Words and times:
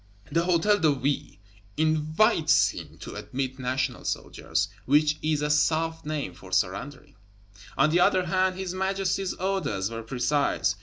The 0.31 0.39
Hôtel 0.41 0.81
de 0.81 0.91
Ville 0.95 1.35
"invites" 1.77 2.69
him 2.69 2.97
to 3.01 3.13
admit 3.13 3.59
National 3.59 4.03
Soldiers, 4.03 4.67
which 4.87 5.19
is 5.21 5.43
a 5.43 5.51
soft 5.51 6.07
name 6.07 6.33
for 6.33 6.51
surrendering. 6.51 7.13
On 7.77 7.91
the 7.91 7.99
other 7.99 8.25
hand, 8.25 8.55
his 8.57 8.73
Majesty's 8.73 9.35
orders 9.35 9.91
were 9.91 10.01
precise. 10.01 10.75